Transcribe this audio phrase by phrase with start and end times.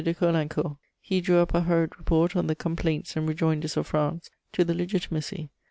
[0.03, 4.31] de Caulaincourt; he drew up a hurried report on "the complaints and rejoinders of France"
[4.51, 5.51] to the Legitimacy.